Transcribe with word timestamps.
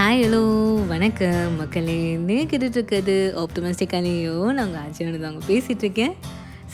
Hi 0.00 0.22
hello 0.22 0.86
வணக்கம். 0.86 1.56
மக்களே 1.56 2.14
நீங்கள் 2.14 2.58
கேட்டுட்ருக்கிறது 2.58 3.44
ஆப்டமிஸ்டிக்காலேயோ 3.44 4.52
நாங்கள் 4.52 4.80
ஆச்சரியம் 4.80 5.20
தாங்க 5.20 5.46
பேசிகிட்ருக்கேன் 5.46 6.12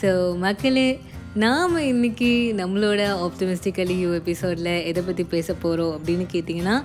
ஸோ 0.01 0.37
மக்களே 0.37 0.99
நாம் 1.33 1.77
இன்றைக்கி 1.77 2.55
நம்மளோட 2.55 3.15
ஆப்டமிஸ்டிக்கலியோ 3.25 4.13
எபிசோடில் 4.13 4.83
எதை 4.83 5.03
பற்றி 5.03 5.23
பேச 5.23 5.53
போகிறோம் 5.53 5.99
அப்படின்னு 5.99 6.25
கேட்டிங்கன்னா 6.31 6.83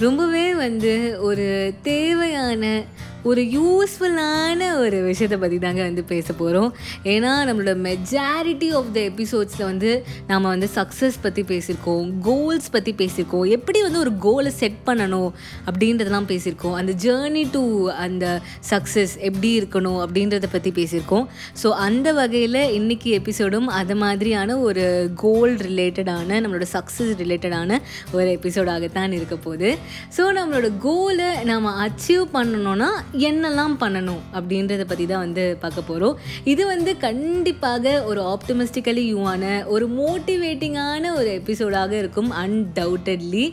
ரொம்பவே 0.00 0.54
வந்து 0.54 1.20
ஒரு 1.20 1.74
தேவையான 1.82 2.82
ஒரு 3.22 3.42
யூஸ்ஃபுல்லான 3.42 4.78
ஒரு 4.78 5.02
விஷயத்தை 5.02 5.38
பற்றி 5.38 5.58
தாங்க 5.58 5.82
வந்து 5.82 6.04
பேச 6.04 6.32
போகிறோம் 6.32 6.74
ஏன்னா 7.04 7.30
நம்மளோட 7.48 7.72
மெஜாரிட்டி 7.86 8.72
ஆஃப் 8.72 8.90
த 8.92 9.00
எபிசோட்ஸில் 9.00 9.64
வந்து 9.64 10.04
நாம் 10.26 10.42
வந்து 10.42 10.68
சக்ஸஸ் 10.74 11.16
பற்றி 11.20 11.42
பேசியிருக்கோம் 11.42 12.20
கோல்ஸ் 12.20 12.70
பற்றி 12.70 12.92
பேசியிருக்கோம். 12.92 13.46
எப்படி 13.48 13.82
வந்து 13.82 13.98
ஒரு 13.98 14.16
கோலை 14.18 14.50
செட் 14.50 14.76
பண்ணணும் 14.86 15.30
அப்படின்றதெல்லாம் 15.66 16.28
பேசியிருக்கோம். 16.32 16.72
அந்த 16.72 16.92
ஜேர்னி 17.04 17.50
டு 17.50 17.90
அந்த 17.90 18.40
சக்ஸஸ் 18.70 19.18
எப்படி 19.18 19.60
இருக்கணும் 19.60 19.98
அப்படின்றத 20.04 20.46
பற்றி 20.52 20.70
பேசியிருக்கோம். 20.70 21.26
ஸோ 21.62 21.70
அந்த 21.70 22.12
வகையில் 22.12 22.60
இன்றைக்கி 22.80 23.20
எபிசோடும் 23.20 23.64
அது 23.64 23.96
மாதிரியான 23.96 24.58
ஒரு 24.58 25.10
கோல் 25.14 25.56
ரிலேட்டடான 25.56 26.42
நம்மளோட 26.42 26.68
சக்ஸஸ் 26.72 27.14
ரிலேட்டடான 27.22 27.80
ஒரு 28.12 28.38
எபிசோடாகத்தான் 28.42 29.12
இருக்க 29.12 29.36
போகுது. 29.36 29.78
ஸோ 30.16 30.24
நம்மளோட 30.32 30.68
கோலை 30.78 31.28
நாம் 31.44 31.68
அச்சீவ் 31.80 32.24
பண்ணணும்னா 32.32 32.90
என்னெல்லாம் 33.22 33.76
பண்ணணும் 33.80 34.22
அப்படின்றத 34.34 34.84
பற்றி 34.84 35.06
தான் 35.06 35.24
வந்து 35.24 35.44
பார்க்க 35.60 35.82
போகிறோம் 35.82 36.16
இது 36.44 36.64
வந்து 36.66 36.94
கண்டிப்பாக 36.98 37.94
ஒரு 38.04 38.22
ஆப்டமிஸ்டிக்கலி 38.32 39.04
யூவான 39.12 39.44
ஒரு 39.66 39.88
மோட்டிவேட்டிங்கான 39.96 41.14
ஒரு 41.14 41.30
எபிசோடாக 41.34 41.94
இருக்கும் 41.96 42.32
அன்டவுட்டட்லி 42.42 43.46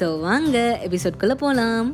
ஸோ 0.00 0.08
வாங்க 0.20 0.56
எபிசோட்குள்ளே 0.86 1.36
போகலாம் 1.36 1.88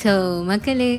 ஸோ 0.00 0.12
மக்களே 0.44 0.92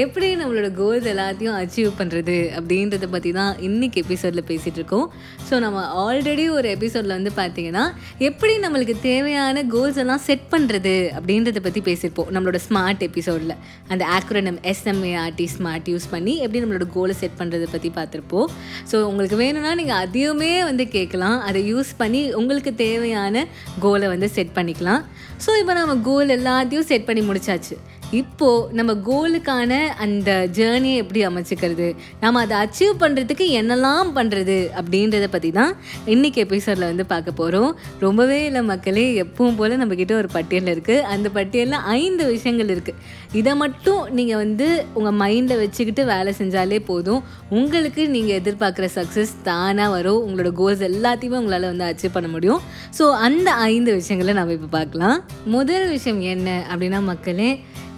எப்படி 0.00 0.26
நம்மளோட 0.40 0.68
கோல்ஸ் 0.78 1.06
எல்லாத்தையும் 1.10 1.56
அச்சீவ் 1.62 1.90
பண்ணுறது 1.98 2.36
அப்படின்றத 2.58 3.06
பற்றி 3.14 3.30
தான் 3.38 3.58
இன்றைக்கி 3.66 3.98
எபிசோடில் 4.04 4.42
பேசிகிட்டு 4.50 4.78
இருக்கோம். 4.80 5.04
ஸோ 5.48 5.54
நம்ம 5.64 5.80
ஆல்ரெடி 6.02 6.44
ஒரு 6.58 6.68
எபிசோடில் 6.76 7.14
வந்து 7.16 7.32
பார்த்தீங்கன்னா 7.40 7.82
எப்படி 8.28 8.54
நம்மளுக்கு 8.64 8.94
தேவையான 9.08 9.64
கோல்ஸ் 9.74 9.98
எல்லாம் 10.04 10.22
செட் 10.28 10.46
பண்ணுறது 10.54 10.94
அப்படின்றத 11.18 11.62
பற்றி 11.66 11.82
பேசியிருப்போம் 11.88 12.30
நம்மளோட 12.36 12.60
ஸ்மார்ட் 12.68 13.04
எபிசோடில் 13.08 13.54
அந்த 13.92 14.02
ஆக்ரோனம் 14.16 14.58
எஸ்எம்ஏஆர்டி 14.72 15.48
ஸ்மார்ட் 15.56 15.92
யூஸ் 15.94 16.08
பண்ணி 16.14 16.36
எப்படி 16.44 16.62
நம்மளோட 16.64 16.88
கோலை 16.96 17.16
செட் 17.22 17.38
பண்ணுறதை 17.42 17.68
பற்றி 17.74 17.90
பார்த்துருப்போம் 17.98 18.48
ஸோ 18.92 18.98
உங்களுக்கு 19.12 19.38
வேணும்னா 19.44 19.74
நீங்கள் 19.82 20.00
அதையுமே 20.04 20.52
வந்து 20.70 20.86
கேட்கலாம். 20.96 21.38
அதை 21.50 21.62
யூஸ் 21.72 21.94
பண்ணி 22.02 22.22
உங்களுக்கு 22.42 22.74
தேவையான 22.86 23.46
கோலை 23.86 24.08
வந்து 24.16 24.30
செட் 24.38 24.56
பண்ணிக்கலாம். 24.60 25.02
ஸோ 25.46 25.52
இப்போ 25.62 25.74
நம்ம 25.82 26.00
கோல் 26.10 26.36
எல்லாத்தையும் 26.40 26.90
செட் 26.92 27.08
பண்ணி 27.10 27.24
முடிச்சாச்சு. 27.30 27.76
இப்போது 28.20 28.74
நம்ம 28.78 28.92
கோலுக்கான 29.06 29.72
அந்த 30.04 30.30
ஜேர்னியை 30.56 30.96
எப்படி 31.02 31.20
அமைச்சிக்கிறது? 31.26 31.86
நம்ம 32.22 32.40
அதை 32.44 32.56
அச்சீவ் 32.62 32.94
பண்ணுறதுக்கு 33.02 33.44
என்னெல்லாம் 33.60 34.10
பண்ணுறது 34.18 34.56
அப்படின்றத 34.80 35.26
பற்றி 35.34 35.50
தான் 35.50 35.72
இன்றைக்கி 36.14 36.40
எபிசோடில் 36.44 36.86
வந்து 36.90 37.06
பார்க்க 37.12 37.40
போகிறோம் 37.40 37.70
ரொம்பவே 38.04 38.38
இல்லை 38.48 38.62
மக்களே 38.62 39.06
எப்பவும் 39.22 39.56
போல் 39.56 39.76
நம்மக்கிட்ட 39.82 40.12
ஒரு 40.12 40.30
பட்டியல் 40.36 40.70
இருக்குது 40.74 41.06
அந்த 41.14 41.30
பட்டியலில் 41.38 41.86
ஐந்து 41.98 42.26
விஷயங்கள் 42.26 42.72
இருக்குது 42.74 42.98
இதை 43.40 43.54
மட்டும் 43.54 44.02
நீங்கள் 44.18 44.40
வந்து 44.44 44.68
உங்கள் 44.94 45.18
மைண்டில் 45.22 45.62
வச்சுக்கிட்டு 45.64 46.04
வேலை 46.04 46.34
செஞ்சாலே 46.40 46.80
போதும். 46.90 47.22
உங்களுக்கு 47.48 48.02
நீங்கள் 48.08 48.38
எதிர்பார்க்குற 48.40 48.88
சக்ஸஸ் 48.98 49.34
தானாக 49.42 49.90
வரும். 49.96 50.20
உங்களோட 50.26 50.52
கோல்ஸ் 50.60 50.84
எல்லாத்தையுமே 50.90 51.40
உங்களால் 51.42 51.70
வந்து 51.72 51.88
அச்சீவ் 51.90 52.16
பண்ண 52.18 52.28
முடியும். 52.28 52.60
ஸோ 52.98 53.06
அந்த 53.28 53.50
ஐந்து 53.72 53.92
விஷயங்களை 54.00 54.34
நம்ம 54.40 54.52
இப்போ 54.52 54.70
பார்க்கலாம். 54.78 55.18
முதல் 55.56 55.88
விஷயம் 55.88 56.20
என்ன 56.34 56.48
அப்படின்னா 56.72 57.00
மக்களே 57.12 57.50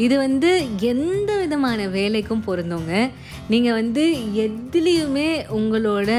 இது 0.04 0.16
வந்து 0.24 0.50
எந்த 0.92 1.30
விதமான 1.42 1.80
வேலைக்கும் 1.96 2.44
பொருந்தோங்க. 2.46 2.92
நீங்கள் 3.52 3.78
வந்து 3.80 4.04
எதுலேயுமே 4.46 5.28
உங்களோட 5.58 6.10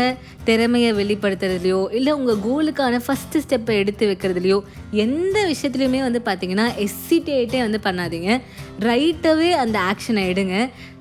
திறமையை 0.48 0.90
வெளிப்படுத்துறதுலையோ 1.00 1.82
இல்லை 1.98 2.12
உங்கள் 2.20 2.42
கோலுக்கான 2.48 3.00
ஃபஸ்ட்டு 3.06 3.42
ஸ்டெப்பை 3.46 3.76
எடுத்து 3.82 4.06
வைக்கிறதுலையோ 4.12 4.58
எந்த 5.06 5.38
விஷயத்துலையுமே 5.52 6.02
வந்து 6.08 6.22
பார்த்தீங்கன்னா 6.28 6.68
எஸ்சிட்டேட்டே 6.86 7.62
வந்து 7.66 7.80
பண்ணாதீங்க. 7.88 8.32
ரைட்டாகவே 8.90 9.50
அந்த 9.64 9.78
ஆக்ஷனை 9.92 10.24
எடுங்க. 10.32 10.56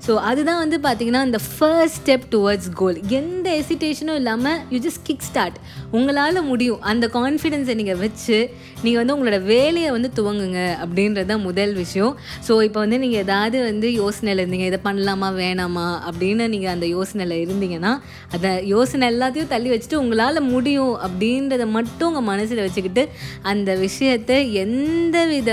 ஸோ 0.05 0.13
அதுதான் 0.29 0.59
வந்து 0.63 0.77
பார்த்தீங்கன்னா 0.85 1.21
அந்த 1.27 1.39
ஃபர்ஸ்ட் 1.51 1.97
ஸ்டெப் 1.99 2.25
டுவர்ட்ஸ் 2.33 2.69
கோல் 2.79 2.97
எந்த 3.19 3.47
எசிட்டேஷனும் 3.61 4.17
இல்லாமல் 4.21 4.59
யூ 4.73 4.79
ஜஸ்ட் 4.85 5.03
கிக் 5.07 5.25
ஸ்டார்ட் 5.29 5.57
உங்களால் 5.97 6.39
முடியும். 6.49 6.81
அந்த 6.91 7.05
கான்ஃபிடென்ஸை 7.15 7.75
நீங்கள் 7.79 7.99
வச்சு 8.03 8.37
நீங்கள் 8.83 9.01
வந்து 9.01 9.15
உங்களோட 9.15 9.39
வேலையை 9.51 9.89
வந்து 9.95 10.09
துவங்குங்க 10.19 10.61
அப்படின்றது 10.83 11.29
தான் 11.31 11.43
முதல் 11.47 11.73
விஷயம். 11.81 12.13
ஸோ 12.47 12.55
இப்போ 12.67 12.79
வந்து 12.85 12.99
நீங்கள் 13.03 13.23
ஏதாவது 13.25 13.57
வந்து 13.69 13.89
யோசனையில் 14.01 14.41
இருந்தீங்க 14.43 14.67
இதை 14.71 14.81
பண்ணலாமா 14.87 15.31
வேணாமா 15.41 15.87
அப்படின்னு 16.09 16.47
நீங்கள் 16.55 16.73
அந்த 16.75 16.87
யோசனையில் 16.95 17.35
இருந்தீங்கன்னா 17.45 17.93
அந்த 18.37 18.49
யோசனை 18.73 19.09
எல்லாத்தையும் 19.35 19.53
தள்ளி 19.53 19.69
வச்சுட்டு 19.71 20.01
உங்களால் 20.01 20.47
முடியும் 20.53 20.93
அப்படின்றத 21.05 21.63
மட்டும் 21.75 22.09
உங்கள் 22.09 22.29
மனசில் 22.31 22.63
வச்சுக்கிட்டு 22.65 23.03
அந்த 23.51 23.69
விஷயத்தை 23.85 24.37
எந்த 24.63 25.17
வித 25.31 25.51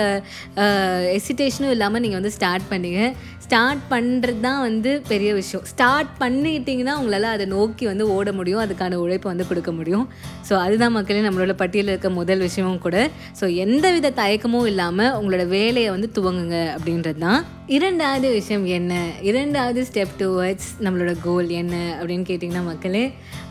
எசிட்டேஷனும் 1.19 1.75
இல்லாமல் 1.77 2.03
நீங்கள் 2.05 2.21
வந்து 2.21 2.37
ஸ்டார்ட் 2.39 2.71
பண்ணுங்க. 2.73 3.01
ஸ்டார்ட் 3.45 3.83
பண்ணுறது 3.93 4.41
தான் 4.45 4.61
வந்து 4.67 4.91
பெரிய 5.09 5.31
விஷயம். 5.39 5.65
ஸ்டார்ட் 5.71 6.13
பண்ணிட்டீங்கன்னா 6.21 6.93
உங்களால் 7.01 7.27
அதை 7.37 7.47
நோக்கி 7.55 7.85
வந்து 7.91 8.05
ஓட 8.17 8.29
முடியும். 8.39 8.63
அதுக்கான 8.65 8.99
உழைப்பை 9.05 9.29
வந்து 9.33 9.47
கொடுக்க 9.51 9.71
முடியும். 9.79 10.07
ஸோ 10.49 10.53
அதுதான் 10.67 10.95
மக்களே 10.97 11.25
நம்மளோட 11.27 11.55
பட்டியலில் 11.63 11.93
இருக்க 11.93 12.11
முதல் 12.21 12.45
விஷயமும் 12.47 12.83
கூட. 12.87 12.97
ஸோ 13.41 13.45
எந்த 13.65 13.87
வித 13.97 14.13
தயக்கமும் 14.21 14.69
இல்லாமல் 14.73 15.13
உங்களோட 15.19 15.45
வேலையை 15.57 15.91
வந்து 15.97 16.11
துவங்குங்க 16.19 16.61
அப்படின்றது 16.77 17.21
தான். 17.27 17.43
இரண்டாவது 17.77 18.29
விஷயம் 18.39 18.65
என்ன? 18.79 18.95
இரண்டாவது 19.31 19.83
ஸ்டெப் 19.91 20.17
டுவர்ட்ஸ் 20.23 20.71
நம்மளோட 20.85 21.13
கோல் 21.27 21.51
என்ன 21.61 21.75
அப்படின்னு 21.99 22.27
கேட்டிங்கன்னா 22.31 22.65
மக்களே 22.71 23.05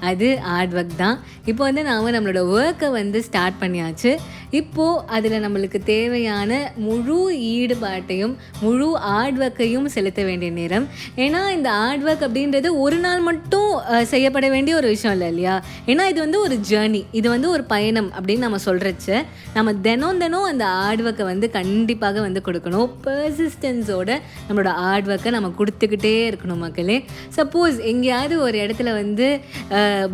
அது 0.09 0.20
ஹார்ட் 0.49 0.73
ஒர்க் 0.73 1.01
தான். 1.03 1.17
இப்போ 1.51 1.63
வந்து 1.67 1.83
நாம் 1.83 2.13
நம்மளோட 2.15 2.41
ஒர்க்கை 2.57 2.89
வந்து 2.91 3.21
ஸ்டார்ட் 3.27 3.59
பண்ணியாச்சு. 3.59 4.11
இப்போது 4.59 5.03
அதில் 5.15 5.43
நம்மளுக்கு 5.43 5.79
தேவையான 5.91 6.51
முழு 6.85 7.17
ஈடுபாட்டையும் 7.51 8.33
முழு 8.63 8.87
ஹார்ட் 9.05 9.39
ஒர்க்கையும் 9.43 9.87
செலுத்த 9.95 10.21
வேண்டிய 10.29 10.49
நேரம். 10.59 10.85
ஏன்னா 11.25 11.41
இந்த 11.57 11.69
ஹார்ட் 11.79 12.03
ஒர்க் 12.07 12.25
அப்படின்றது 12.27 12.69
ஒரு 12.85 12.97
நாள் 13.05 13.21
மட்டும் 13.29 13.69
செய்யப்பட 14.11 14.49
வேண்டிய 14.55 14.75
ஒரு 14.79 14.87
விஷயம் 14.93 15.15
இல்லை 15.15 15.29
இல்லையா? 15.33 15.55
ஏன்னா 15.91 16.05
இது 16.13 16.19
வந்து 16.25 16.39
ஒரு 16.45 16.57
ஜேர்னி 16.69 17.01
இது 17.19 17.27
வந்து 17.35 17.49
ஒரு 17.55 17.65
பயணம் 17.73 18.09
அப்படின்னு 18.17 18.45
நம்ம 18.47 18.59
சொல்கிறச்ச 18.65 19.21
நம்ம 19.57 19.73
தினம் 19.87 20.19
தினம் 20.23 20.49
அந்த 20.51 20.65
ஹார்ட் 20.77 21.03
ஒர்க்கை 21.07 21.27
வந்து 21.31 21.49
கண்டிப்பாக 21.57 22.21
வந்து 22.27 22.43
கொடுக்கணும். 22.47 22.89
பர்சிஸ்டன்ஸோட 23.07 24.19
நம்மளோட 24.47 24.73
ஹார்ட் 24.81 25.09
ஒர்க்கை 25.11 25.35
நம்ம 25.37 25.51
கொடுத்துக்கிட்டே 25.59 26.13
இருக்கணும் 26.31 26.63
மக்களே. 26.65 26.99
சப்போஸ் 27.37 27.79
எங்கேயாவது 27.93 28.35
ஒரு 28.47 28.57
இடத்துல 28.65 28.89
வந்து 29.01 29.29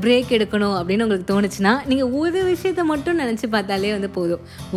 பிரேக் 0.03 0.34
எடுக்கணும் 0.38 0.78
அப்படின்னு 0.80 1.06
உங்களுக்கு 1.08 1.31
தோணுச்சுன்னா 1.34 1.76
நீங்கள் 1.92 2.14
ஒரு 2.22 2.40
விஷயத்த 2.53 2.84
மட்டும் 2.94 3.20
நினச்சி 3.24 3.47
பார்த்தாலே 3.58 3.92
வந்து 3.97 4.09
போதும். 4.09 4.26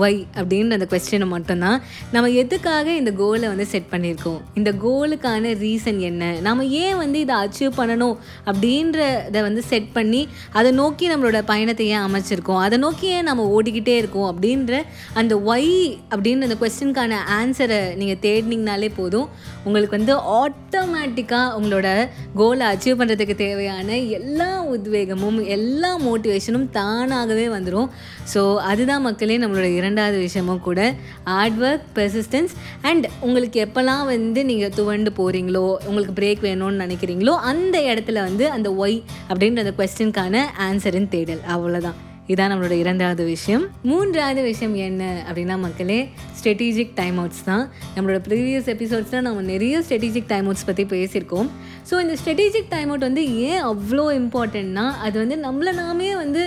ஒய் 0.03 0.19
அப்படின்ற 0.41 0.79
அந்த 0.79 0.87
கொஸ்டினை 0.93 1.27
மட்டும்தான் 1.35 1.79
நம்ம 2.15 2.31
எதுக்காக 2.43 2.87
இந்த 3.01 3.13
கோலை 3.21 3.47
வந்து 3.53 3.67
செட் 3.73 3.89
பண்ணியிருக்கோம்? 3.93 4.41
இந்த 4.55 4.71
கோலுக்கான 4.85 5.53
ரீசன் 5.65 5.99
என்ன? 6.11 6.31
நம்ம 6.47 6.65
ஏன் 6.83 6.97
வந்து 6.97 7.21
இதை 7.25 7.37
அச்சீவ் 7.45 7.73
பண்ணணும்? 7.81 8.17
அப்படின்றத 8.51 9.43
வந்து 9.49 9.63
செட் 9.71 9.91
பண்ணி 9.93 10.23
அதை 10.59 10.73
நோக்கி 10.81 11.09
நம்மளோட 11.13 11.41
பயணத்தை 11.53 11.87
ஏன் 11.95 12.07
அமைச்சிருக்கோம்? 12.09 12.61
அதை 12.67 12.79
நோக்கி 12.79 13.07
ஏன் 13.17 13.29
நம்ம 13.31 13.47
ஓடிக்கிட்டே 13.57 13.97
இருக்கோம்? 14.03 14.29
அப்படின்ற 14.33 14.83
அந்த 15.23 15.37
ஒய் 15.53 15.73
அப்படின்ற 16.15 16.49
அந்த 16.51 16.59
கொஸ்டினுக்கான 16.63 17.23
ஆன்சரை 17.41 17.81
நீங்கள் 18.03 18.23
தேடினீங்கனாலே 18.27 18.91
போதும். 19.01 19.29
உங்களுக்கு 19.65 19.97
வந்து 19.99 20.15
ஆட்டோமேட்டிக்காக 20.43 21.57
உங்களோட 21.59 21.89
கோலை 22.35 22.65
அச்சீவ் 22.73 22.99
பண்ணுறதுக்கு 23.01 23.35
தேவையான 23.45 23.97
எல்லா 24.19 24.51
உத்வேகமும் 24.75 25.39
எல்லா 25.57 25.91
மோட்டிவேஷனும் 26.07 26.67
தானாகவே 26.77 27.47
வந்துடும் 27.55 27.89
ஸோ 28.35 28.41
அதுதான் 28.71 29.05
மக்களே 29.07 29.37
நம்மளோட 29.41 29.75
இரண்டாவது 29.75 30.19
விஷயமும் 30.19 30.61
கூட 30.61 30.95
ஹார்ட் 31.25 31.63
ஒர்க் 31.63 31.87
பெர்சிஸ்டன்ஸ் 31.95 32.55
அண்ட் 32.83 33.09
உங்களுக்கு 33.21 33.65
எப்போல்லாம் 33.65 34.05
வந்து 34.05 34.45
நீங்கள் 34.45 34.75
துவண்டு 34.77 35.11
போகிறீங்களோ 35.11 35.77
உங்களுக்கு 35.87 36.15
பிரேக் 36.21 36.45
வேணும்னு 36.47 36.85
நினைக்கிறீங்களோ 36.87 37.35
அந்த 37.53 37.79
இடத்துல 37.79 38.13
வந்து 38.13 38.51
அந்த 38.51 38.71
ஒய் 38.71 39.03
அப்படின்ற 39.29 39.65
அந்த 39.65 39.75
கொஸ்டினுக்கான 39.79 40.45
ஆன்சரின் 40.71 41.09
தேடல். 41.09 41.43
அவ்வளோதான் 41.49 41.99
இதான் 42.33 42.51
நம்மளோட 42.53 42.75
இரண்டாவது 42.83 43.23
விஷயம். 43.35 43.63
மூன்றாவது 43.91 44.43
விஷயம் 44.49 44.75
என்ன 44.87 45.05
அப்படின்னா 45.29 45.55
மக்களே 45.65 45.99
ஸ்ட்ரெட்டஜிக் 46.39 46.93
டைம் 47.01 47.17
அவுட்ஸ் 47.21 47.45
தான். 47.49 47.65
நம்மளோட 47.95 48.19
ப்ரீவியஸ் 48.29 48.69
எபிசோட்ஸில் 48.75 49.25
நம்ம 49.27 49.43
நிறைய 49.53 49.81
ஸ்ட்ரெட்டஜிக் 49.87 50.31
டைம் 50.33 50.47
அவுட்ஸ் 50.49 50.69
பற்றி 50.69 50.85
பேசியிருக்கோம். 50.93 51.49
ஸோ 51.91 51.95
இந்த 52.05 52.17
ஸ்ட்ரெட்டஜிக் 52.21 52.71
டைம் 52.75 52.91
அவுட் 52.91 53.07
வந்து 53.09 53.25
ஏன் 53.49 53.63
அவ்வளோ 53.71 54.05
இம்பார்ட்டன்ட்னா 54.21 54.87
அது 55.07 55.17
வந்து 55.23 55.39
நம்மளை 55.47 55.73
நாமே 55.83 56.11
வந்து 56.23 56.43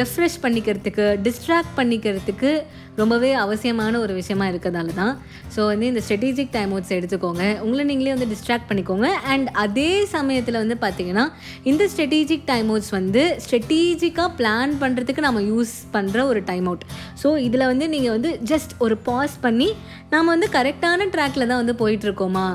ரெஃப்ரெஷ் 0.00 0.38
பண்ணிக்கிறதுக்கு 0.44 1.06
டிஸ்ட்ராக்ட் 1.26 1.74
பண்ணிக்கிறதுக்கு 1.80 2.52
ரொம்பவே 3.00 3.30
அவசியமான 3.44 3.98
ஒரு 4.04 4.12
விஷயமா 4.20 4.46
இருக்கிறதால 4.52 4.94
தான். 5.00 5.12
ஸோ 5.54 5.60
வந்து 5.70 5.86
இந்த 5.92 6.00
ஸ்ட்ரெட்டஜிக் 6.06 6.52
டைம் 6.56 6.72
அவுட்ஸ் 6.74 6.94
எடுத்துக்கோங்க. 6.98 7.44
உங்களை 7.64 7.84
நீங்களே 7.90 8.12
வந்து 8.16 8.28
டிஸ்ட்ராக்ட் 8.32 8.68
பண்ணிக்கோங்க. 8.70 9.08
அண்ட் 9.32 9.48
அதே 9.64 9.90
சமயத்தில் 10.16 10.60
வந்து 10.62 10.76
பார்த்தீங்கன்னா 10.84 11.24
இந்த 11.72 11.84
ஸ்ட்ரெட்டஜிக் 11.92 12.46
டைம் 12.52 12.68
அவுட்ஸ் 12.72 12.92
வந்து 12.98 13.22
ஸ்ட்ரெட்டஜிக்காக 13.44 14.28
பிளான் 14.40 14.74
பண்ணுறதுக்கு 14.82 15.26
நம்ம 15.28 15.42
யூஸ் 15.52 15.74
பண்ணுற 15.96 16.18
ஒரு 16.32 16.42
டைம் 16.50 16.68
அவுட் 16.70 16.84
ஸோ 17.22 17.30
இதில் 17.46 17.68
வந்து 17.72 17.88
நீங்கள் 17.94 18.14
வந்து 18.16 18.32
ஜஸ்ட் 18.52 18.74
ஒரு 18.86 18.98
பாஸ் 19.08 19.36
பண்ணி 19.46 19.70
நாம் 20.14 20.32
வந்து 20.34 20.48
கரெக்டான 20.56 21.06
ட்ராக்ல 21.14 21.46
தான் 21.50 21.62
வந்து 21.62 21.76
போயிட்டுருக்கோமா 21.82 22.46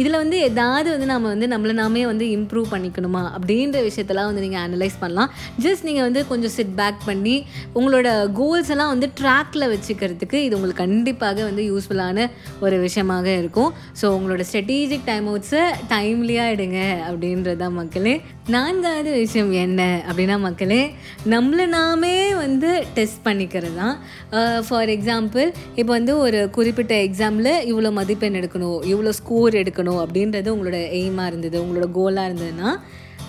இதில் 0.00 0.18
வந்து 0.22 0.36
ஏதாவது 0.48 0.88
வந்து 0.94 1.08
நம்ம 1.12 1.28
வந்து 1.34 1.46
நம்மளை 1.52 1.74
நாமே 1.80 2.02
வந்து 2.10 2.26
இம்ப்ரூவ் 2.36 2.66
பண்ணிக்கணுமா 2.74 3.22
அப்படின்ற 3.36 3.78
விஷயத்தெல்லாம் 3.88 4.28
வந்து 4.30 4.44
நீங்கள் 4.44 4.62
அனலைஸ் 4.66 4.96
பண்ணலாம். 5.02 5.30
ஜஸ்ட் 5.64 5.86
நீங்கள் 5.88 6.06
வந்து 6.08 6.20
கொஞ்சம் 6.30 6.54
சிட் 6.56 6.74
பேக் 6.80 7.00
பண்ணி 7.08 7.36
உங்களோட 7.78 8.08
கோல்ஸ் 8.40 8.72
எல்லாம் 8.74 8.92
வந்து 8.94 9.08
ட்ராக்கில் 9.20 9.66
வச்சுக்கிறதுக்கு 9.74 10.38
இது 10.46 10.56
உங்களுக்கு 10.58 10.82
கண்டிப்பாக 10.84 11.44
வந்து 11.48 11.64
யூஸ்ஃபுல்லான 11.70 12.28
ஒரு 12.66 12.78
விஷயமாக 12.86 13.28
இருக்கும். 13.40 13.70
ஸோ 14.02 14.06
உங்களோட 14.16 14.44
ஸ்ட்ரெட்டஜிக் 14.50 15.08
டைம் 15.10 15.28
அவுட்ஸை 15.32 15.64
டைம்லியாக 15.94 16.54
எடுங்க 16.56 16.78
அப்படின்றது 17.08 17.60
தான் 17.64 17.76
மக்களே. 17.80 18.14
நான்காவது 18.54 19.10
விஷயம் 19.24 19.52
என்ன 19.64 19.80
அப்படின்னா 20.08 20.36
மக்களே 20.46 20.82
நம்மளை 21.34 21.66
நாமே 21.76 22.14
வந்து 22.44 22.70
டெஸ்ட் 22.96 23.20
பண்ணிக்கிறது? 23.26 23.76
தான் 23.82 23.96
ஃபார் 24.66 24.90
எக்ஸாம்பிள் 24.94 25.46
இப்போ 25.80 25.92
வந்து 25.98 26.12
ஒரு 26.24 26.38
குறிப்பிட்ட 26.56 26.94
எக்ஸாமில் 27.06 27.52
இவ்வளோ 27.70 27.90
மதிப்பெண் 27.98 28.38
எடுக்கணும் 28.40 28.80
இவ்வளோ 28.92 29.12
ஸ்கோர் 29.20 29.58
எடுக்கணும். 29.60 29.80
அப்படின்றது 29.90 30.48
உங்களோட 30.48 30.78
எய்மாக 30.92 31.26
இருந்தது 31.26 31.64
உங்களோட 31.64 31.88
கோலாக 31.94 32.28
இருந்ததுன்னா 32.28 32.70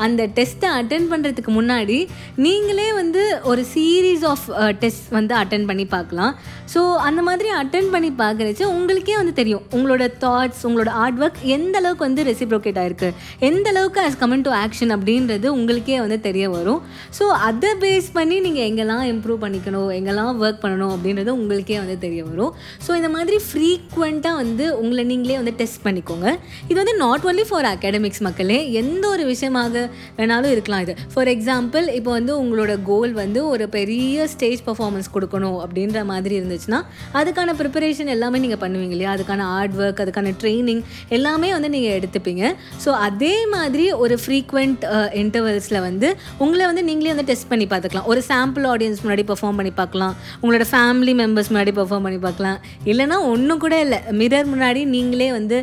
அந்த 0.05 0.21
டெஸ்ட்டை 0.37 0.69
அட்டன் 0.79 1.07
பண்ணுறதுக்கு 1.11 1.51
முன்னாடி 1.59 1.97
நீங்களே 2.45 2.87
வந்து 3.01 3.23
ஒரு 3.51 3.61
சீரீஸ் 3.73 4.23
ஆஃப் 4.31 4.45
டெஸ்ட் 4.81 5.07
வந்து 5.17 5.33
அட்டன் 5.41 5.67
பண்ணி 5.69 5.85
பார்க்கலாம். 5.95 6.33
ஸோ 6.73 6.81
அந்த 7.07 7.21
மாதிரி 7.27 7.49
அட்டன் 7.61 7.89
பண்ணி 7.93 8.09
பார்க்குறச்சு 8.21 8.63
உங்களுக்கே 8.75 9.15
வந்து 9.21 9.33
தெரியும். 9.39 9.63
உங்களோட 9.75 10.03
தாட்ஸ் 10.23 10.61
உங்களோட 10.67 10.91
ஆர்ட் 11.03 11.19
ஒர்க் 11.23 11.39
எந்த 11.55 11.75
அளவுக்கு 11.81 12.05
வந்து 12.07 12.23
ரெசிப்ரோகேட் 12.29 12.79
ஆகிருக்கு 12.83 13.09
எந்த 13.49 13.67
அளவுக்கு 13.73 14.01
ஆஸ் 14.05 14.19
கமன் 14.23 14.45
டு 14.47 14.51
ஆக்ஷன் 14.63 14.93
அப்படின்றது 14.97 15.47
உங்களுக்கே 15.57 15.97
வந்து 16.03 16.19
தெரிய 16.27 16.45
வரும். 16.55 16.81
ஸோ 17.17 17.27
அதை 17.49 17.71
பேஸ் 17.83 18.09
பண்ணி 18.17 18.37
நீங்கள் 18.47 18.65
எங்கெல்லாம் 18.69 19.05
இம்ப்ரூவ் 19.13 19.41
பண்ணிக்கணும் 19.45 19.91
எங்கெல்லாம் 19.97 20.31
ஒர்க் 20.43 20.61
பண்ணணும் 20.63 20.93
அப்படின்றது 20.95 21.31
உங்களுக்கே 21.39 21.77
வந்து 21.83 21.97
தெரிய 22.05 22.23
வரும். 22.31 22.53
ஸோ 22.87 22.91
இந்த 23.01 23.11
மாதிரி 23.17 23.39
ஃப்ரீக்வெண்ட்டாக 23.49 24.41
வந்து 24.41 24.65
உங்களை 24.81 25.05
நீங்களே 25.11 25.37
வந்து 25.41 25.55
டெஸ்ட் 25.61 25.83
பண்ணிக்கோங்க. 25.87 26.27
இது 26.69 26.79
வந்து 26.81 26.97
நாட் 27.05 27.27
ஒன்லி 27.31 27.47
ஃபார் 27.51 27.69
அகாடமிக்ஸ் 27.73 28.25
மக்களே 28.29 28.59
எந்த 28.83 29.03
ஒரு 29.15 29.25
விஷயமாக 29.33 29.82
வேணாலும் 30.19 30.51
இருக்கலாம் 30.55 30.83
இது. 30.85 30.95
ஃபார் 31.13 31.31
எக்ஸாம்பிள் 31.35 31.85
இப்போ 31.99 32.11
வந்து 32.17 32.33
உங்களோட 32.43 32.73
கோல் 32.89 33.13
வந்து 33.21 33.39
ஒரு 33.53 33.67
பெரிய 33.77 34.27
ஸ்டேஜ் 34.33 34.61
பர்ஃபார்மன்ஸ் 34.67 35.09
கொடுக்கணும் 35.15 35.59
அப்படின்ற 35.65 35.99
மாதிரி 36.11 36.33
இருந்துச்சுன்னா 36.39 36.79
அதுக்கான 37.19 37.55
ப்ரிப்பரேஷன் 37.61 38.11
எல்லாமே 38.15 38.41
நீங்கள் 38.45 38.61
பண்ணுவீங்க 38.63 38.95
இல்லையா? 38.97 39.11
அதுக்கான 39.17 39.47
ஹார்ட் 39.53 39.77
ஒர்க் 39.83 40.01
அதுக்கான 40.05 40.33
ட்ரைனிங் 40.43 40.81
எல்லாமே 41.17 41.49
வந்து 41.57 41.71
நீங்கள் 41.75 41.95
எடுத்துப்பீங்க. 41.99 42.43
ஸோ 42.85 42.89
அதே 43.07 43.33
மாதிரி 43.55 43.85
ஒரு 44.03 44.17
ஃப்ரீக்வெண்ட் 44.23 44.83
இன்டர்வல்ஸில் 45.23 45.79
வந்து 45.87 46.07
உங்களை 46.43 46.63
வந்து 46.71 46.83
நீங்களே 46.89 47.11
வந்து 47.15 47.27
டெஸ்ட் 47.31 47.49
பண்ணி 47.51 47.67
பார்த்துக்கலாம். 47.73 48.07
ஒரு 48.13 48.23
சாம்பிள் 48.31 48.65
ஆடியன்ஸ் 48.73 49.01
முன்னாடி 49.03 49.25
பர்ஃபார்ம் 49.31 49.57
பண்ணி 49.59 49.73
பார்க்கலாம். 49.81 50.13
உங்களோட 50.41 50.65
ஃபேமிலி 50.73 51.13
மெம்பர்ஸ் 51.21 51.49
முன்னாடி 51.53 51.73
பர்ஃபார்ம் 51.79 52.05
பண்ணி 52.07 52.19
பார்க்கலாம். 52.27 52.59
இல்லைனா 52.91 53.17
ஒன்றும் 53.33 53.61
கூட 53.65 53.75
இல்லை. 53.85 53.99
மிரர் 54.21 54.49
முன்னாடி 54.53 54.81
நீங்களே 54.95 55.29
வந்து 55.37 55.57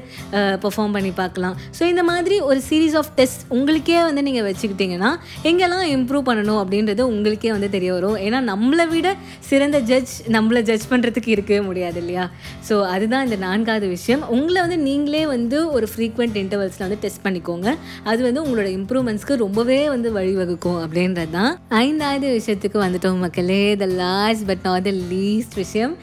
பெர்ஃபார்ம் 0.65 0.95
பண்ணி 0.97 1.13
பார்க்கலாம். 1.23 1.57
ஸோ 1.79 1.83
இந்த 1.93 2.03
மாதிரி 2.11 2.39
ஒரு 2.51 2.61
சீரீஸ் 2.69 2.97
ஆஃப் 3.01 3.11
டெஸ்ட் 3.19 3.43
உங்களுக்கே 3.57 3.99
வந்து 4.11 4.25
நீங்கள் 4.29 4.47
வச்சுக்கிட்டிங்கன்னா 4.49 5.11
எங்கெல்லாம் 5.51 5.87
இம்ப்ரூவ் 5.97 6.29
பண்ணணும் 6.31 6.61
அப்படின்றது 6.63 7.03
உங்களுக்கே 7.13 7.51
வந்து 7.57 7.71
தெரிய 7.77 7.91
வரும். 7.97 8.17
ஏன்னா 8.27 8.39
நம்மளை 8.53 8.87
விட 8.95 9.09
சிறந்த 9.51 9.79
ஜட்ஜ் 9.91 10.15
நம்மளை 10.37 10.63
ஜட்ஜ் 10.69 10.87
பண்ணுறதுக்கு 10.93 11.31
இருக்கவே 11.37 11.61
முடியாது 11.69 11.99
இல்லையா? 12.03 12.25
ஸோ 12.69 12.75
அதுதான் 12.95 13.25
இந்த 13.29 13.37
நான்காவது 13.47 13.87
விஷயம். 13.97 14.23
உங்களை 14.37 14.59
வந்து 14.61 14.79
நீங்களே 14.89 15.23
வந்து 15.35 15.59
ஒரு 15.77 15.89
ஃப்ரீக்வெண்ட் 15.93 16.37
இன்டர்வல்ஸில் 16.43 16.85
வந்து 16.87 17.01
டெஸ்ட் 17.05 17.25
பண்ணிக்கோங்க. 17.27 17.69
அது 18.11 18.21
வந்து 18.29 18.43
உங்களோட 18.45 18.69
இம்ப்ரூவ்மெண்ட்ஸ்க்கு 18.79 19.41
ரொம்பவே 19.45 19.79
வந்து 19.95 20.09
வழிவகுக்கும் 20.19 20.81
அப்படின்றது 20.85 21.31
தான் 21.31 21.53
ஐந்தாவது 21.69 22.29
விஷயத்துக்கு 22.39 22.79
வந்துட்டோம் 22.85 23.23
மக்களே. 23.25 23.63
The 23.83 23.87
last 24.05 24.47
but 24.51 24.65
not 24.69 24.87
the 24.89 24.93
least 25.13 25.55
விஷயம். 25.55 25.95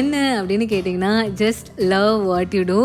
என்ன 0.00 0.14
அப்படின்னு 0.40 0.66
கேட்டிங்கன்னா 0.74 1.12
just 1.42 1.68
love 1.94 2.16
what 2.30 2.54
you 2.58 2.62
do 2.72 2.80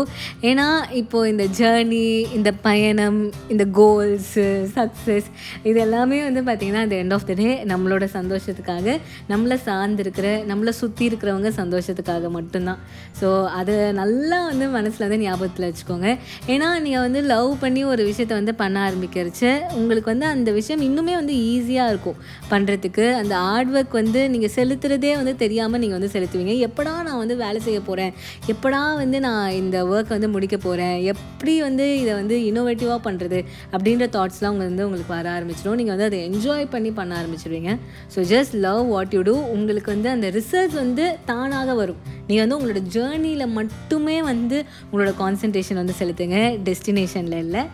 ஏன்னா 0.50 0.68
இப்போது 1.00 1.30
இந்த 1.32 1.44
ஜேர்னி 1.58 2.06
இந்த 2.38 2.50
பயணம் 2.68 3.20
இந்த 3.48 3.64
கோல்ஸு 3.78 4.46
சக்ஸஸ் 4.76 5.28
இது 5.68 5.78
எல்லாமே 5.86 6.18
வந்து 6.28 6.40
பார்த்திங்கன்னா 6.48 6.82
அந்த 6.86 6.96
எண்ட் 7.02 7.14
ஆஃப் 7.16 7.26
த 7.30 7.34
டே 7.40 7.48
நம்மளோட 7.72 8.04
சந்தோஷத்துக்காக 8.16 8.96
நம்மளை 9.32 9.56
சார்ந்திருக்கிற 9.68 10.28
நம்மளை 10.50 10.74
சுற்றி 10.80 11.04
இருக்கிறவங்க 11.10 11.52
சந்தோஷத்துக்காக 11.60 12.30
மட்டும்தான். 12.38 12.80
ஸோ 13.20 13.28
அதை 13.58 13.76
நல்லா 14.00 14.38
வந்து 14.50 14.68
மனசில் 14.76 15.06
வந்து 15.06 15.20
ஞாபகத்தில் 15.24 15.66
வச்சுக்கோங்க. 15.68 16.08
ஏன்னா 16.54 16.68
நீங்கள் 16.86 17.04
வந்து 17.06 17.22
லவ் 17.32 17.50
பண்ணி 17.64 17.82
ஒரு 17.92 18.02
விஷயத்தை 18.10 18.36
வந்து 18.40 18.54
பண்ண 18.62 18.76
ஆரம்பிக்கிறச்சு 18.88 19.50
உங்களுக்கு 19.80 20.10
வந்து 20.12 20.28
அந்த 20.34 20.50
விஷயம் 20.58 20.84
இன்னுமே 20.88 21.14
வந்து 21.20 21.34
ஈஸியாக 21.52 21.92
இருக்கும். 21.92 22.18
பண்ணுறதுக்கு 22.52 23.06
அந்த 23.20 23.34
ஹார்ட் 23.46 23.72
ஒர்க் 23.76 23.98
வந்து 24.00 24.22
நீங்கள் 24.34 24.54
செலுத்துறதே 24.58 25.12
வந்து 25.20 25.34
தெரியாமல் 25.44 25.82
நீங்கள் 25.84 25.98
வந்து 25.98 26.12
செலுத்துவீங்க. 26.16 26.54
எப்படா 26.68 26.94
நான் 27.08 27.20
வந்து 27.22 27.36
வேலை 27.44 27.60
செய்ய 27.66 27.80
போகிறேன் 27.88 28.12
எப்படா 28.54 28.82
வந்து 29.02 29.20
நான் 29.26 29.56
இந்த 29.60 29.76
ஒர்க் 29.92 30.14
வந்து 30.16 30.30
முடிக்க 30.34 30.56
போகிறேன் 30.66 30.96
எப்படி 31.12 31.54
வந்து 31.66 31.84
இதை 32.02 32.12
வந்து 32.20 32.36
இன்னோவேட்டிவாக 32.50 33.00
பண்ணுறது 33.06 33.38
அப்படின்ற 33.74 34.06
தாட்ஸ்லாம் 34.16 34.59
வந்து 34.68 34.84
உங்களுக்கு 34.86 35.12
வர 35.16 35.26
ஆரம்பிச்சிடும். 35.36 35.78
நீங்கள் 35.80 35.94
வந்து 35.96 36.08
அதை 36.10 36.18
என்ஜாய் 36.30 36.66
பண்ணி 36.74 36.90
பண்ண 36.98 37.12
ஆரம்பிச்சிடுவீங்க 37.20 37.72
so 38.14 38.22
just 38.32 38.54
love 38.66 38.82
what 38.94 39.14
you 39.16 39.22
do 39.30 39.36
உங்களுக்கு 39.56 39.90
வந்து 39.94 40.08
அந்த 40.16 40.30
ரிசல்ட் 40.38 40.76
வந்து 40.82 41.06
தானாக 41.30 41.74
வரும். 41.80 42.00
நீங்கள் 42.30 42.44
வந்து 42.44 42.58
உங்களோட 42.58 42.82
ஜேர்னியில் 42.96 43.54
மட்டுமே 43.58 44.18
வந்து 44.32 44.58
உங்களோட 44.90 45.12
கான்சன்ட்ரேஷன் 45.22 45.82
வந்து 45.82 46.00
செலுத்துங்க. 46.00 46.40
டெஸ்டினேஷனில் 46.68 47.40
இல்லை. 47.44 47.64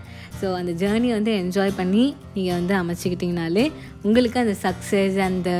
ஸோ 0.41 0.47
அந்த 0.61 0.73
ஜேர்னி 0.81 1.11
வந்து 1.17 1.31
என்ஜாய் 1.43 1.71
பண்ணி 1.79 2.03
நீங்கள் 2.35 2.57
வந்து 2.59 2.75
அமைச்சிக்கிட்டிங்கனாலே 2.81 3.63
உங்களுக்கு 4.07 4.39
அந்த 4.43 4.55
சக்ஸஸ் 4.65 5.17
அந்த 5.27 5.51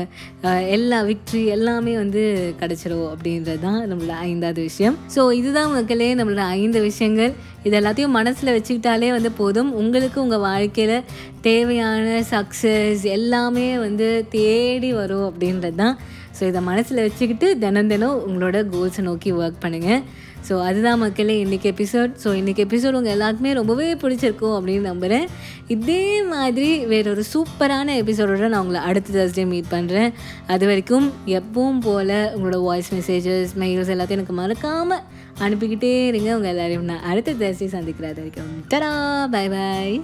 எல்லா 0.75 0.97
விக்ட்ரி 1.07 1.41
எல்லாமே 1.55 1.93
வந்து 2.01 2.23
கிடச்சிரும் 2.59 3.07
அப்படின்றது 3.13 3.61
தான் 3.65 3.79
நம்மளோட 3.91 4.17
ஐந்தாவது 4.27 4.61
விஷயம். 4.69 4.97
ஸோ 5.15 5.23
இதுதான் 5.39 5.73
மக்களே 5.77 6.09
நம்மளோட 6.19 6.43
ஐந்து 6.59 6.81
விஷயங்கள். 6.89 7.33
இது 7.67 7.75
எல்லாத்தையும் 7.79 8.15
மனசில் 8.19 8.55
வச்சுக்கிட்டாலே 8.57 9.09
வந்து 9.17 9.31
போதும். 9.41 9.71
உங்களுக்கு 9.81 10.19
உங்கள் 10.25 10.45
வாழ்க்கையில் 10.49 11.07
தேவையான 11.47 12.21
சக்ஸஸ் 12.33 13.03
எல்லாமே 13.17 13.67
வந்து 13.85 14.09
தேடி 14.37 14.91
வரும் 15.01 15.27
அப்படின்றது 15.31 15.77
தான் 15.83 15.97
ஸோ 16.39 16.47
இதை 16.47 16.61
மனசில் 16.61 16.97
வச்சுக்கிட்டு 16.97 17.57
தினம் 17.57 17.87
தினம் 17.87 18.23
உங்களோட 18.27 18.57
கோல்ஸை 18.69 19.01
நோக்கி 19.01 19.33
ஒர்க் 19.33 19.61
பண்ணுங்கள் 19.61 20.01
ஸோ 20.49 20.61
அதுதான் 20.61 20.99
மக்களே 20.99 21.45
இன்றைக்கி 21.45 21.67
எபிசோட் 21.71 22.11
ஸோ 22.23 22.29
இன்றைக்கி 22.31 22.61
எபிசோட் 22.65 22.93
உங்கள் 22.93 23.11
எல்லாருக்குமே 23.11 23.53
ரொம்பவே 23.53 23.93
பிடிச்சிருக்கும் 23.93 24.55
அப்படின்னு 24.57 24.81
நம்புகிறேன் 24.81 25.25
இதே 25.67 26.23
மாதிரி 26.23 26.85
வேற 26.85 27.09
ஒரு 27.09 27.23
சூப்பரான 27.33 27.95
எபிசோடோட 28.03 28.47
நான் 28.47 28.59
உங்களை 28.59 28.81
அடுத்த 28.81 29.13
தர்ஸ்டே 29.17 29.47
மீட் 29.47 29.71
பண்ணுறேன் 29.71 30.13
அது 30.47 30.65
வரைக்கும் 30.65 31.13
எப்பவும் 31.25 31.79
போல் 31.79 32.33
உங்களோட 32.35 32.63
வாய்ஸ் 32.63 32.93
மெசேஜஸ் 32.93 33.53
மெயில்ஸ் 33.59 33.93
எல்லாத்தையும் 33.95 34.19
எனக்கு 34.19 34.33
மறக்காமல் 34.33 35.03
அனுப்பிக்கிட்டே 35.39 36.07
இருங்க. 36.07 36.35
உங்கள் 36.35 36.51
எல்லாரையும் 36.51 36.83
நான் 36.83 37.03
அடுத்த 37.03 37.33
தர்ஸ்டே 37.33 37.65
சந்திக்கிறேன் 37.65 38.11
அது 38.11 38.21
வரைக்கும். 38.21 38.53
தரா 38.69 38.93
பை 39.29 39.49
பாய் 39.49 39.97